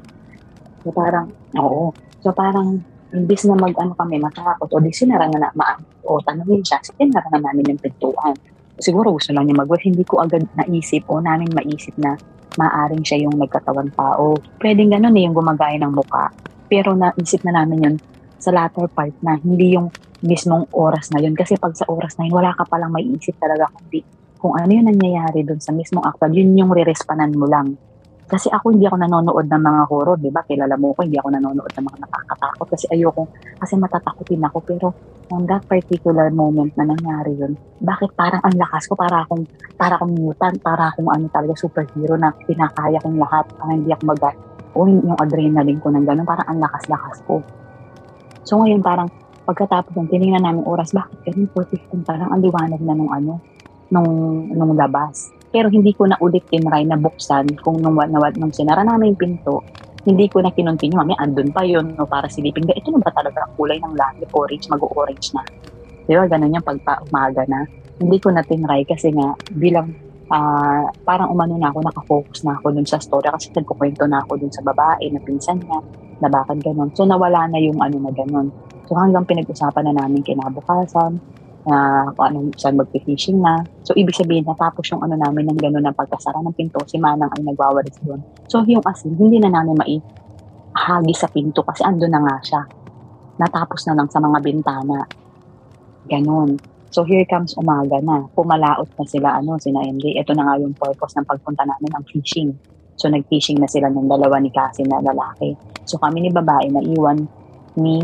[0.87, 1.91] So, parang, oo.
[2.23, 2.79] So, parang,
[3.11, 7.27] imbis na mag-ano kami, matakot, o di sinara na na, ma- o tanongin siya, sinara
[7.35, 8.39] na namin yung pintuan.
[8.81, 12.17] Siguro gusto lang niya mag Hindi ko agad naisip o namin maisip na
[12.57, 14.35] maaring siya yung nagkatawan tao.
[14.59, 16.33] Pwedeng ganun eh, yung gumagaya ng muka.
[16.67, 17.97] Pero naisip na namin yun
[18.41, 19.93] sa latter part na hindi yung
[20.25, 21.37] mismong oras na yun.
[21.37, 24.01] Kasi pag sa oras na yun, wala ka palang maiisip talaga kundi
[24.41, 27.77] kung ano yung nangyayari dun sa mismong actual, yun yung re-respanan mo lang.
[28.25, 30.41] Kasi ako hindi ako nanonood ng mga horror, di ba?
[30.47, 33.29] Kilala mo ko, hindi ako nanonood ng mga nakakatakot kasi ayoko,
[33.61, 34.59] kasi matatakotin ako.
[34.65, 34.87] Pero
[35.31, 39.47] on that particular moment na nangyari yun, bakit parang ang lakas ko, para akong,
[39.79, 44.03] para akong mutant, para akong ano talaga superhero na pinakaya kong lahat, parang hindi ako
[44.11, 44.23] mag
[44.71, 47.43] o yung adrenaline ko ng ganun, parang ang lakas-lakas ko.
[48.47, 49.11] So ngayon parang
[49.47, 53.43] pagkatapos ng tinignan namin oras, bakit ganun 4.15 parang ang liwanag na nung ano,
[53.91, 54.11] nung,
[54.51, 55.35] nung labas.
[55.51, 59.19] Pero hindi ko na ulit tinry na buksan kung nung, nung, nung sinara namin yung
[59.19, 59.67] pinto,
[60.11, 60.99] hindi ko na kinontinue.
[60.99, 62.67] Mami, andun pa yun no, para silipin.
[62.67, 64.27] Ito na ba talaga ang kulay ng langit?
[64.35, 65.43] Orange, mag-orange na.
[66.05, 66.27] Di ba?
[66.27, 67.63] Ganun yung pagpa umaga na.
[68.03, 69.95] Hindi ko na tinry kasi nga bilang
[70.33, 74.41] uh, parang umano na ako, nakafocus na ako dun sa story kasi nagkukwento na ako
[74.41, 75.79] dun sa babae na pinsan niya
[76.19, 76.91] na bakit ganun.
[76.97, 78.51] So nawala na yung ano na ganun.
[78.91, 81.23] So hanggang pinag-usapan na namin kinabukasan,
[81.69, 83.61] na kung anong saan mag-fishing na.
[83.85, 87.29] So, ibig sabihin, natapos yung ano namin ng gano'n ng pagkasara ng pinto, si Manang
[87.37, 88.21] ay nagwawalis doon.
[88.49, 92.63] So, yung asin, hindi na namin maihagi sa pinto kasi ando na nga siya.
[93.37, 95.05] Natapos na lang sa mga bintana.
[96.09, 96.57] Ganon.
[96.91, 98.25] So, here comes umaga na.
[98.35, 100.17] Pumalaot na sila, ano, sina MJ.
[100.17, 102.51] Ito na nga yung purpose ng pagpunta namin ng fishing.
[102.97, 105.55] So, nag-fishing na sila ng dalawa ni Cassie na lalaki.
[105.85, 107.25] So, kami ni babae na iwan
[107.79, 108.03] ni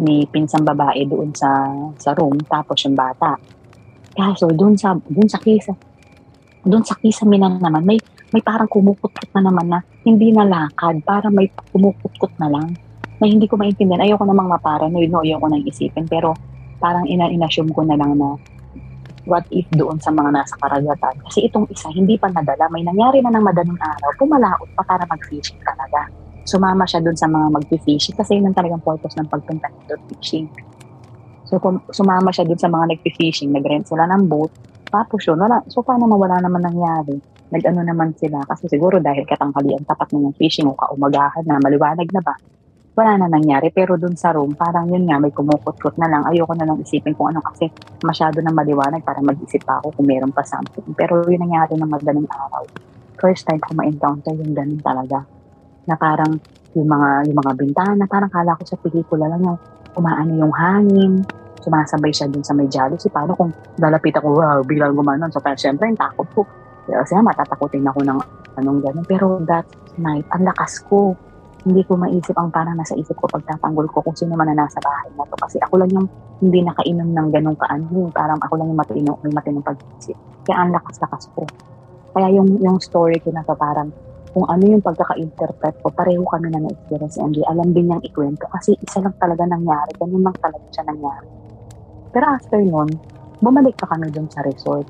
[0.00, 1.48] may pinsang babae doon sa
[1.96, 3.40] sa room tapos yung bata.
[4.12, 5.72] Kaso doon sa doon sa kisa
[6.68, 7.98] doon sa kisa mina naman may
[8.28, 12.76] may parang kumukutkot na naman na hindi na lakad, para may kumukutkot na lang.
[13.18, 14.04] Na hindi ko maintindihan.
[14.04, 15.24] Ayoko namang maparanoid, no?
[15.24, 16.04] ayoko nang isipin.
[16.04, 16.36] Pero
[16.76, 18.36] parang ina-inassume ko na lang na
[19.28, 21.14] what if doon sa mga nasa karagatan.
[21.24, 22.68] Kasi itong isa, hindi pa nadala.
[22.68, 27.28] May nangyari na ng madaling araw, pumalaot pa para mag-fishing talaga sumama siya dun sa
[27.28, 30.48] mga mag-fishing kasi yun ang talagang purpose ng pagpunta nito fishing.
[31.48, 34.52] So, kung sumama siya dun sa mga nag-fishing, nag-rent sila ng boat,
[34.88, 35.60] Tapos yun, wala.
[35.68, 37.20] So, paano mawala naman nangyari?
[37.52, 38.40] Nag-ano naman sila.
[38.48, 42.32] Kasi siguro dahil katanghalian tapat na yung fishing o kaumagahan na maliwanag na ba,
[42.96, 43.68] wala na nangyari.
[43.68, 46.24] Pero dun sa room, parang yun nga, may kumukot-kot na lang.
[46.24, 47.68] Ayoko na lang isipin kung ano kasi
[48.00, 50.88] masyado na maliwanag para mag-isip pa ako kung meron pa something.
[50.96, 52.64] Pero yun nangyari ng madaling araw.
[53.20, 55.37] First time ko ma-encounter yung ganun talaga.
[55.88, 56.36] Na parang
[56.76, 59.58] yung mga, yung mga bintana, parang kala ko sa pelikula lang yung
[59.96, 61.24] umaano yung hangin,
[61.64, 63.10] sumasabay siya dun sa may jealousy.
[63.10, 65.32] Paano kung lalapit ako, wow, biglang gumanon.
[65.32, 66.42] So, parang syempre, yung takot ko.
[66.88, 68.18] Kasi matatakotin ako ng
[68.56, 69.04] anong gano'n.
[69.04, 69.68] Pero that
[70.00, 71.12] night, ang lakas ko.
[71.68, 74.80] Hindi ko maisip ang parang nasa isip ko pagtatanggol ko kung sino man na nasa
[74.80, 75.36] bahay na to.
[75.36, 76.06] Kasi ako lang yung
[76.40, 78.08] hindi nakainom ng ganong kaano.
[78.14, 80.16] Parang ako lang yung matino, may matinong pag-isip.
[80.48, 81.44] Kaya ang lakas-lakas ko.
[82.14, 83.92] Kaya yung, yung story ko na to parang
[84.32, 87.44] kung ano yung pagkaka-interpret ko, pareho kami na na-experience si MJ.
[87.48, 89.92] Alam din niyang ikwento kasi isa lang talaga nangyari.
[89.96, 91.28] Ganun lang talaga siya nangyari.
[92.12, 92.88] Pero after nun,
[93.40, 94.84] bumalik pa kami dun sa resort.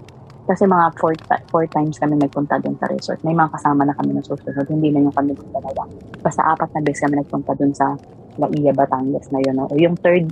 [0.49, 1.13] Kasi mga four,
[1.53, 3.21] four times kami nagpunta dun sa resort.
[3.21, 4.65] May mga kasama na kami na susunod.
[4.65, 5.85] Hindi na yung kami dun talaga.
[6.25, 7.93] Basta apat na beses kami nagpunta dun sa
[8.41, 9.55] La Ia, Batangas na yun.
[9.61, 9.69] No?
[9.77, 10.31] Yung third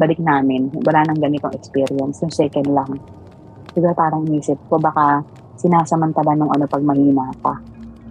[0.00, 2.24] balik namin, wala nang ganitong experience.
[2.24, 2.96] Yung second lang.
[3.76, 5.20] Diba parang isip ko, baka
[5.60, 7.54] sinasamantala nung ano pag mahina ka.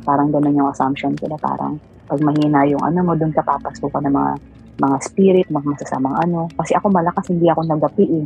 [0.05, 1.77] Parang ganun yung assumption ko na parang
[2.09, 4.31] pag mahina yung ano mo, dun ka papasko ka ng mga
[4.79, 6.47] mga spirit, mga masasamang ano.
[6.55, 8.25] Kasi ako malakas, hindi ako nagapi eh.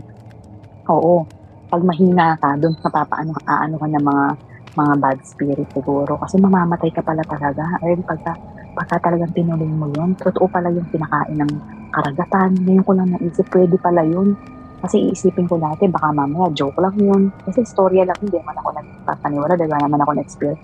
[0.94, 1.26] Oo.
[1.68, 4.26] Pag mahina ka, doon napapaano aano ka ng mga
[4.74, 6.18] mga bad spirit siguro.
[6.22, 7.78] Kasi mamamatay ka pala talaga.
[7.82, 8.34] Or pagka,
[8.78, 11.52] pagka talagang tinuloy mo yun, totoo pala yung pinakain ng
[11.94, 12.50] karagatan.
[12.66, 14.38] Ngayon ko lang naisip, pwede pala yun.
[14.84, 17.22] Kasi iisipin ko dati, baka mamaya joke lang yun.
[17.46, 20.62] Kasi storya lang, hindi man ako nagpapaniwala, dahil naman ako na-experience.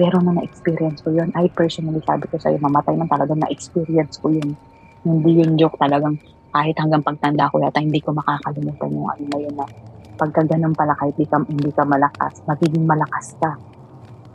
[0.00, 4.32] Pero nung na-experience ko yun, I personally sabi ko sa'yo, mamatay man talaga na-experience ko
[4.32, 4.56] yun.
[5.04, 6.16] Hindi yung joke talagang
[6.56, 9.68] kahit hanggang pagtanda ko yata, hindi ko makakalimutan yung ano na yun na
[10.16, 13.60] pagka ganun pala kahit hindi ka, hindi ka malakas, magiging malakas ka.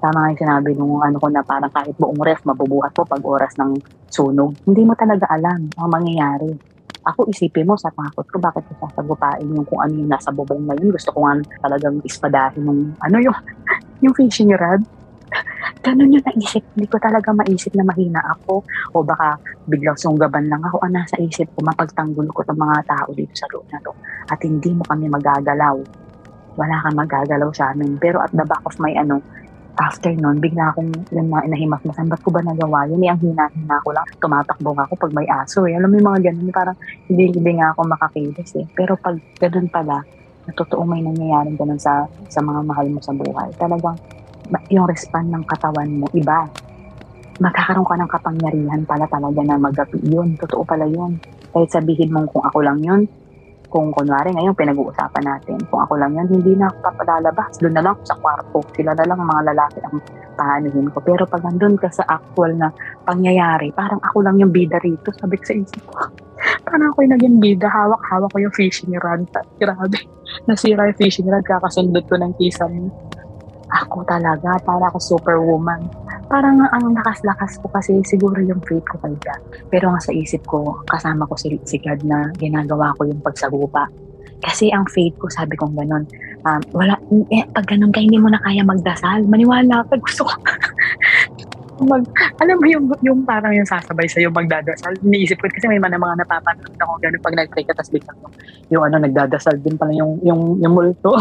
[0.06, 3.24] Tama nga yung sinabi nung ano ko na parang kahit buong ref, mabubuhat mo pag
[3.26, 3.82] oras ng
[4.14, 4.54] sunog.
[4.70, 6.54] Hindi mo talaga alam ang mangyayari.
[7.10, 10.62] Ako isipin mo sa takot ko, bakit ko sasagupain yung kung ano yung nasa bubong
[10.66, 10.94] na yun.
[10.94, 13.38] Gusto ko nga talagang ispadahin ng ano yung,
[14.06, 14.86] yung fishing rod.
[15.86, 16.66] Ganun yung naisip.
[16.74, 18.66] Hindi ko talaga maisip na mahina ako
[18.98, 19.38] o baka
[19.70, 20.82] biglang sunggaban lang ako.
[20.82, 23.94] Ang nasa isip ko, mapagtanggol ko ng mga tao dito sa loob na to.
[24.34, 25.78] At hindi mo kami magagalaw.
[26.58, 28.02] Wala kang magagalaw sa amin.
[28.02, 29.22] Pero at the back of my ano,
[29.78, 33.06] after nun, bigla akong yung mga inahimasmasan, ba't ko ba nagawa yun?
[33.06, 34.08] Eh, ang hina-hina ko lang.
[34.18, 35.70] Tumatakbo ako pag may aso.
[35.70, 35.78] Eh.
[35.78, 36.78] Alam mo yung mga ganun, parang
[37.12, 38.66] hindi, hindi nga ako makakilos eh.
[38.74, 40.02] Pero pag ganun pala,
[40.46, 43.50] na totoo may nangyayaring ganun sa, sa mga mahal mo sa buhay.
[43.58, 43.98] Talagang
[44.70, 46.46] yung respond ng katawan mo, iba.
[47.36, 50.40] Magkakaroon ka ng kapangyarihan pala talaga na magapi yun.
[50.40, 51.20] Totoo pala yun.
[51.52, 53.08] Kahit sabihin mong kung ako lang yun,
[53.76, 57.60] kung kunwari ngayon pinag-uusapan natin, kung ako lang yan, hindi na ako papalalabas.
[57.60, 58.64] Doon na lang sa kwarto.
[58.72, 60.00] Sila na lang mga lalaki ang
[60.40, 61.04] pahanuhin ko.
[61.04, 62.72] Pero pag nandun ka sa actual na
[63.04, 65.12] pangyayari, parang ako lang yung bida rito.
[65.20, 66.08] Sabi ko sa isip ko,
[66.68, 67.68] parang ako yung naging bida.
[67.68, 69.28] Hawak-hawak ko yung fishing rod.
[69.60, 70.00] Grabe.
[70.48, 71.44] Nasira yung fishing rod.
[71.44, 72.92] Kakasundot ko ng kisam.
[73.76, 75.84] Ako talaga, para ako superwoman.
[76.32, 79.14] Parang ang lakas-lakas ko kasi siguro yung faith ko kay.
[79.68, 83.92] Pero nga sa isip ko, kasama ko si, si God na ginagawa ko yung pagsagupa.
[84.40, 86.08] Kasi ang faith ko, sabi kong ganun,
[86.48, 86.96] um, wala,
[87.34, 89.28] eh, pag ganun ka, hindi mo na kaya magdasal.
[89.28, 90.34] Maniwala ka, gusto ko.
[91.84, 92.04] mag,
[92.40, 94.96] alam mo yung, yung parang yung sasabay sa'yo magdadasal.
[95.04, 98.34] Iniisip ko kasi may mga mga napapanood ako ganun pag nag-pray ka, tapos biglang yung,
[98.72, 101.20] yung ano, nagdadasal din pala yung, yung, yung multo.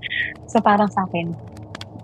[0.50, 1.34] so parang sa akin,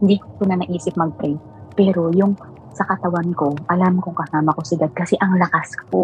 [0.03, 1.39] hindi ko na naisip mag-pray.
[1.79, 2.35] Pero yung
[2.75, 6.03] sa katawan ko, alam kong kasama ko si God kasi ang lakas ko.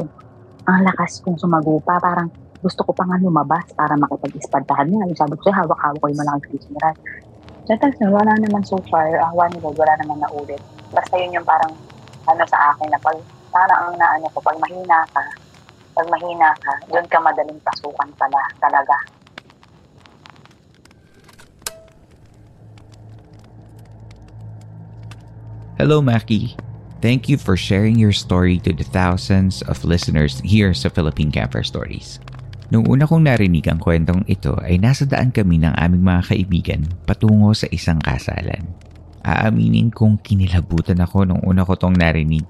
[0.70, 1.98] Ang lakas kong sumagupa.
[1.98, 2.30] Parang
[2.62, 5.11] gusto ko pa nga lumabas para makipag-ispadahan niya.
[5.11, 6.96] Yung sabi ko siya, hawak-hawak ko yung malaking rod.
[7.68, 10.62] So, tapos wala naman so far, uh, one God, wala naman na ulit.
[10.88, 11.74] Basta yun yung parang
[12.24, 13.16] ano sa akin na pag
[13.52, 15.24] parang ang naano ko, pag mahina ka,
[15.92, 18.96] pag mahina ka, doon ka madaling pasukan pala talaga.
[25.78, 26.58] Hello, Maki.
[26.98, 31.62] Thank you for sharing your story to the thousands of listeners here sa Philippine Camper
[31.62, 32.18] Stories.
[32.74, 36.82] Nung una kong narinig ang kwentong ito ay nasa daan kami ng aming mga kaibigan
[37.06, 38.66] patungo sa isang kasalan.
[39.22, 42.42] Aaminin kong kinilabutan ako nung una ko tong narinig.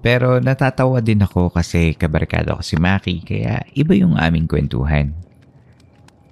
[0.00, 5.12] Pero natatawa din ako kasi kabarkado ko si Maki kaya iba yung aming kwentuhan.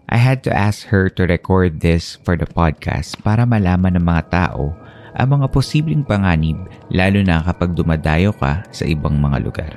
[0.08, 4.32] I had to ask her to record this for the podcast para malaman ng mga
[4.32, 4.72] tao
[5.14, 6.58] ang mga posibleng panganib
[6.90, 9.72] lalo na kapag dumadayo ka sa ibang mga lugar.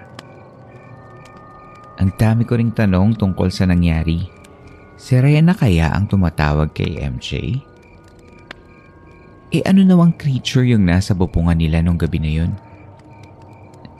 [2.02, 4.26] Ang dami ko ring tanong tungkol sa nangyari.
[4.98, 7.60] Si Rhea na kaya ang tumatawag kay MJ?
[9.54, 12.52] E ano nawang creature yung nasa bupungan nila nung gabi na yun?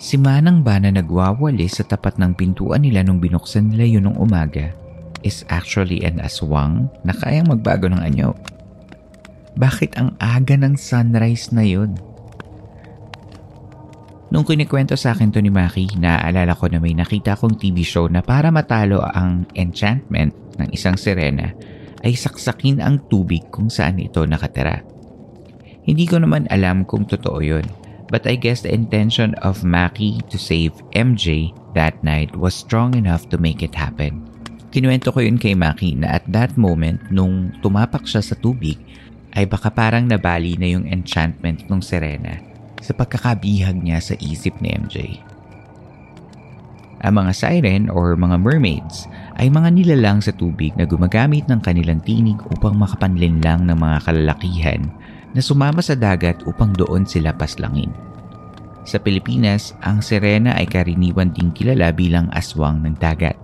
[0.02, 4.18] Si Manang ba na nagwawali sa tapat ng pintuan nila nung binuksan nila yun nung
[4.18, 4.74] umaga
[5.24, 8.36] is actually an aswang na kayang magbago ng anyo.
[9.54, 11.94] Bakit ang aga ng sunrise na yun?
[14.34, 18.10] Nung kinikwento sa akin to ni Maki, naaalala ko na may nakita kong TV show
[18.10, 21.54] na para matalo ang enchantment ng isang sirena
[22.02, 24.82] ay saksakin ang tubig kung saan ito nakatira.
[25.86, 27.64] Hindi ko naman alam kung totoo yun.
[28.10, 33.30] But I guess the intention of Maki to save MJ that night was strong enough
[33.30, 34.26] to make it happen.
[34.74, 38.82] Kinuwento ko yun kay Maki na at that moment nung tumapak siya sa tubig
[39.34, 42.38] ay baka parang nabali na yung enchantment ng Serena
[42.84, 45.18] sa pagkakabihag niya sa isip ni MJ.
[47.04, 52.00] Ang mga siren or mga mermaids ay mga nilalang sa tubig na gumagamit ng kanilang
[52.00, 54.88] tinig upang makapanlinlang ng mga kalalakihan
[55.36, 57.92] na sumama sa dagat upang doon sila paslangin.
[58.84, 63.36] Sa Pilipinas, ang sirena ay karaniwan ding kilala bilang aswang ng dagat.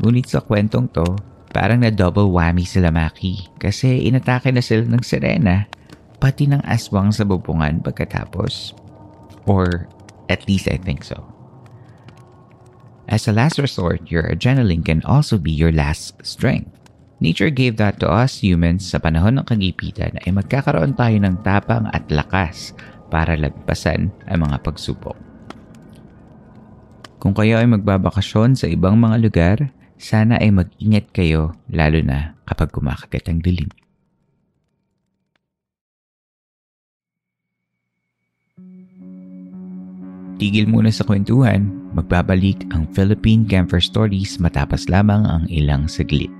[0.00, 1.08] Ngunit sa kwentong to,
[1.50, 5.66] parang na double whammy sila Maki kasi inatake na sila ng sirena
[6.22, 8.76] pati ng aswang sa bubungan pagkatapos.
[9.48, 9.88] Or
[10.30, 11.18] at least I think so.
[13.10, 16.70] As a last resort, your adrenaline can also be your last strength.
[17.18, 21.90] Nature gave that to us humans sa panahon ng kagipitan ay magkakaroon tayo ng tapang
[21.90, 22.72] at lakas
[23.10, 25.18] para lagpasan ang mga pagsubok.
[27.20, 29.56] Kung kayo ay magbabakasyon sa ibang mga lugar,
[30.00, 33.68] sana ay mag-ingat kayo lalo na kapag kumakagat ang dilim.
[40.40, 46.39] Tigil muna sa kwentuhan, magbabalik ang Philippine Camper Stories matapos lamang ang ilang saglit.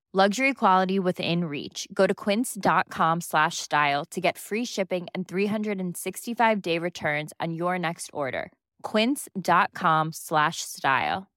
[0.13, 1.87] Luxury quality within reach.
[1.93, 7.79] Go to quince.com slash style to get free shipping and 365 day returns on your
[7.79, 8.51] next order.
[8.83, 11.31] Quince.com slash style.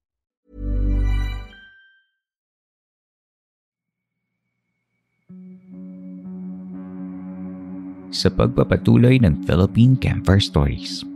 [8.11, 11.14] Sa pagpapatuloy ng Philippine Camper Stories.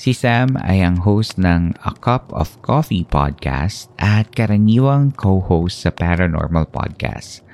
[0.00, 5.92] Si Sam ay ang host ng A Cup of Coffee podcast at karaniwang co-host sa
[5.92, 7.44] Paranormal Podcast.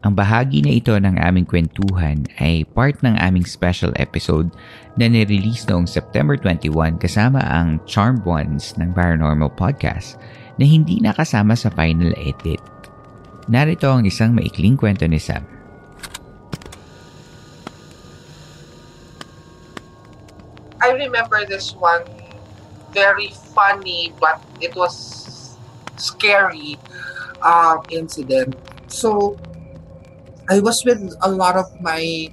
[0.00, 4.48] Ang bahagi na ito ng aming kwentuhan ay part ng aming special episode
[4.96, 10.16] na nirelease noong September 21 kasama ang Charmed Ones ng Paranormal Podcast
[10.56, 12.64] na hindi nakasama sa final edit.
[13.52, 15.51] Narito ang isang maikling kwento ni Sam.
[20.92, 22.04] I remember this one
[22.92, 25.56] very funny, but it was
[25.96, 26.76] scary
[27.40, 28.52] um, incident.
[28.92, 29.40] So,
[30.52, 32.28] I was with a lot of my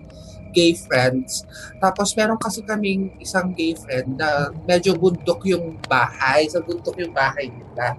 [0.51, 1.47] gay friends.
[1.79, 6.51] Tapos meron kasi kaming isang gay friend na medyo bundok yung bahay.
[6.51, 7.95] Sa bundok yung bahay nila.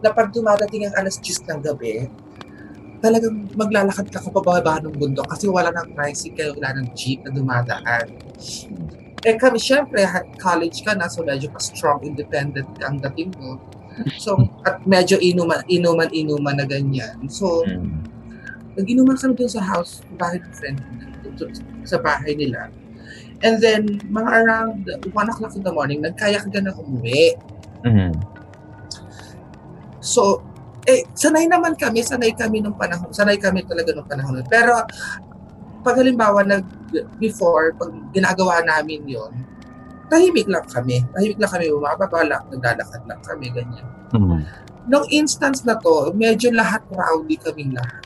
[0.00, 2.08] Na pag dumadating ang alas 10 ng gabi,
[3.04, 8.08] talagang maglalakad ka kapababa ng bundok kasi wala nang tricycle, wala nang jeep na dumadaan.
[9.20, 10.00] Eh kami, syempre,
[10.40, 13.60] college ka na, so medyo ka strong, independent ang dating mo.
[14.16, 17.20] So, at medyo inuman, inuman, inuman na ganyan.
[17.28, 18.00] So, Hmm.
[18.80, 20.78] nag-inuman kami dun sa house, bahay ng friend,
[21.84, 22.72] sa bahay nila.
[23.40, 27.36] And then, mga around 1 o'clock in the morning, nagkaya ka na umuwi.
[27.84, 28.12] Mm.
[30.00, 30.44] So,
[30.84, 34.44] eh, sanay naman kami, sanay kami nung panahon, sanay kami talaga nung panahon.
[34.48, 34.84] Pero,
[35.80, 36.64] pag halimbawa, nag,
[37.18, 39.32] before, pag ginagawa namin yon
[40.10, 41.00] tahimik lang kami.
[41.14, 43.86] Tahimik lang kami, bumababa lang, naglalakad lang kami, ganyan.
[44.10, 44.42] Mm.
[44.90, 48.02] Nung instance na to, medyo lahat rowdy kaming lahat.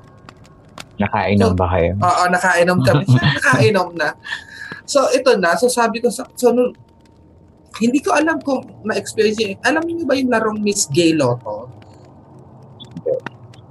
[1.00, 1.96] Nakainom ba kayo?
[1.98, 3.08] Oo, nakainom kami.
[3.40, 4.12] nakainom na.
[4.84, 5.56] So, ito na.
[5.56, 6.76] So, sabi ko, sa, so, nung,
[7.80, 9.58] hindi ko alam kung na-experience yun.
[9.64, 11.72] Alam niyo ba yung larong Miss Gay Lotto?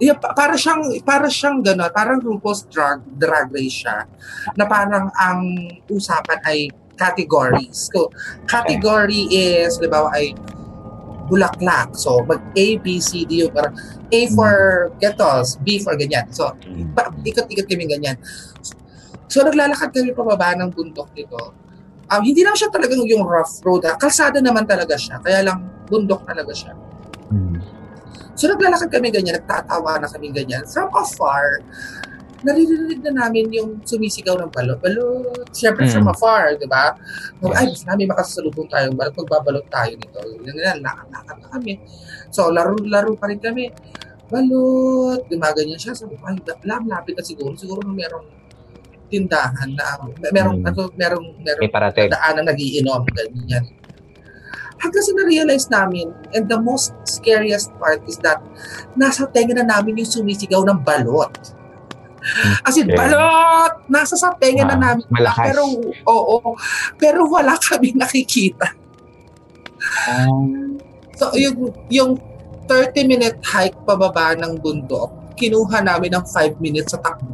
[0.01, 4.09] Yeah, pa- para siyang para siyang gano'n, parang RuPaul's drag drag race siya
[4.57, 7.89] na parang ang usapan ay categories.
[7.93, 8.09] So,
[8.45, 10.33] category is, di ba, ay
[11.29, 11.95] bulaklak.
[11.97, 13.73] So, mag A, B, C, D, yung parang
[14.13, 14.53] A for
[15.01, 16.29] kettles, B for ganyan.
[16.29, 16.53] So,
[16.93, 18.17] pa, ikot-ikot kami ganyan.
[19.31, 21.53] So, naglalakad kami pababa ng bundok nito.
[22.11, 23.87] Um, hindi naman siya talagang yung rough road.
[23.89, 23.97] ha.
[23.97, 25.17] Kalsada naman talaga siya.
[25.23, 26.77] Kaya lang, bundok talaga siya.
[28.33, 30.65] So naglalakad kami ganyan, nagtatawa na kami ganyan.
[30.65, 31.61] From afar,
[32.43, 34.81] naririnig na namin yung sumisigaw ng balot.
[34.81, 35.47] Balot.
[35.53, 35.93] Siyempre Mm.
[35.93, 36.91] from afar, di ba?
[37.53, 39.15] Ay, gusto namin makasalubong tayong balot.
[39.15, 40.19] Magbabalot tayo nito.
[40.43, 41.79] Lakad-lakad na kami.
[42.33, 43.71] So, laro-laro pa rin kami.
[44.27, 45.23] Balot.
[45.29, 45.93] Gumaganyan siya.
[45.93, 47.53] Sabi ko, ay, lam, lapit na siguro.
[47.55, 48.27] Siguro merong
[49.07, 49.93] tindahan na,
[50.33, 50.67] merong, Mm.
[50.67, 52.09] ano, merong, merong May parating.
[52.09, 53.63] daan na nagiinom, ganyan.
[54.83, 58.43] Hanggang sa na-realize namin, and the most scariest part is that
[58.93, 61.31] nasa tenga na namin yung sumisigaw ng balot.
[62.63, 62.95] As in, Okay.
[62.95, 63.83] balot!
[63.87, 65.03] Nasa sa tenga na Ah, namin.
[65.07, 65.45] malakas.
[65.47, 65.63] Pero,
[66.03, 66.35] oo,
[66.95, 68.75] pero wala kami nakikita.
[71.15, 72.11] So, yung, yung
[72.65, 77.31] 30-minute hike pababa ng bundok, kinuha namin ng 5 minutes sa takbo.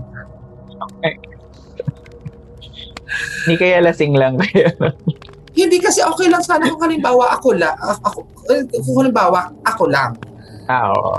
[3.45, 4.69] Hindi kaya lasing lang kayo.
[5.59, 10.15] Hindi kasi okay lang sana kung halimbawa ako lang, ako, eh, kung halimbawa ako lang.
[10.65, 11.13] ah, oo.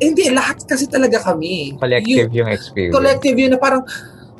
[0.00, 1.76] Eh, hindi, lahat kasi talaga kami.
[1.76, 2.90] Collective Yung, yung experience.
[2.90, 3.82] collective yun na parang,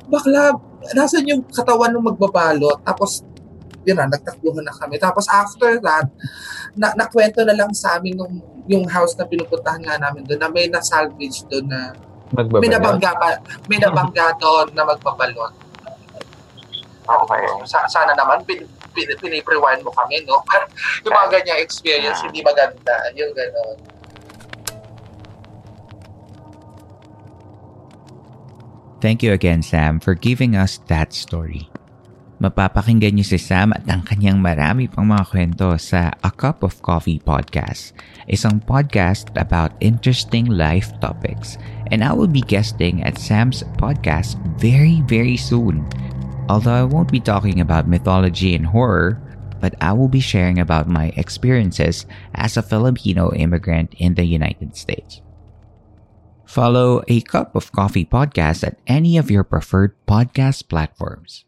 [0.09, 0.57] bakla,
[0.90, 2.82] nasan yung katawan ng magbabalot?
[2.82, 3.22] Tapos,
[3.82, 4.98] yun na, nagtakbuhan na kami.
[4.98, 6.07] Tapos after that,
[6.74, 10.46] na, nakwento na lang sa amin nung yung house na pinupuntahan nga namin doon na
[10.46, 11.90] may na-salvage doon na
[12.30, 12.70] may Magbabalot.
[12.72, 15.53] nabangga, pa- may nabangga doon na magbabalot.
[17.03, 17.42] Okay.
[17.66, 18.62] Sa, sana naman, pin,
[18.93, 20.40] pin, piniprewind mo kami, no?
[21.05, 22.95] yung mga ganyang experience, hindi maganda.
[23.16, 23.76] Yung gano'n.
[29.03, 31.66] Thank you again, Sam, for giving us that story.
[32.43, 36.82] Mapapakinggan niyo si Sam at ang kanyang marami pang mga kwento sa A Cup of
[36.82, 37.95] Coffee podcast,
[38.26, 41.55] isang podcast about interesting life topics.
[41.95, 45.86] And I will be guesting at Sam's podcast very, very soon.
[46.49, 49.22] Although I won't be talking about mythology and horror,
[49.62, 54.76] but I will be sharing about my experiences as a Filipino immigrant in the United
[54.76, 55.22] States.
[56.45, 61.47] Follow A Cup of Coffee podcast at any of your preferred podcast platforms.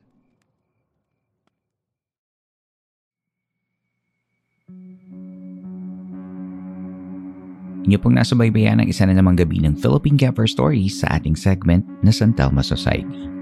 [7.85, 11.85] Inyo pong nasubaybayan ang isa na namang gabi ng Philippine Camper Stories sa ating segment
[12.01, 13.34] na San Telmo Society.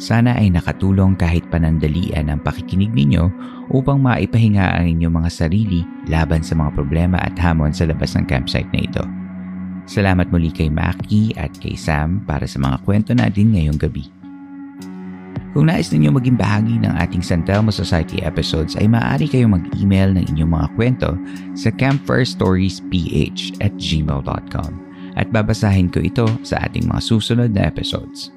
[0.00, 3.28] Sana ay nakatulong kahit panandalian ang pakikinig ninyo
[3.72, 8.24] upang maipahinga ang inyong mga sarili laban sa mga problema at hamon sa labas ng
[8.26, 9.04] campsite na ito.
[9.86, 14.06] Salamat muli kay Maki at kay Sam para sa mga kwento natin ngayong gabi.
[15.52, 20.16] Kung nais ninyo maging bahagi ng ating San Telmo Society episodes ay maaari kayong mag-email
[20.16, 21.10] ng inyong mga kwento
[21.52, 24.72] sa campfirestoriesph at gmail.com
[25.12, 28.32] at babasahin ko ito sa ating mga susunod na episodes.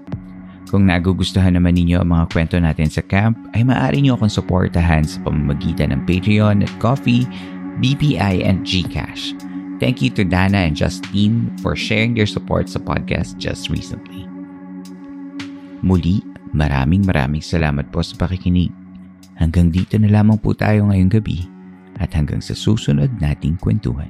[0.66, 5.06] Kung nagugustuhan naman ninyo ang mga kwento natin sa camp, ay maaari nyo akong suportahan
[5.06, 7.30] sa pamamagitan ng Patreon at Coffee,
[7.78, 9.38] BPI, and GCash.
[9.78, 14.26] Thank you to Dana and Justine for sharing their support sa podcast just recently.
[15.86, 18.74] Muli, maraming maraming salamat po sa pakikinig.
[19.38, 21.46] Hanggang dito na lamang po tayo ngayong gabi
[22.02, 24.10] at hanggang sa susunod nating kwentuhan.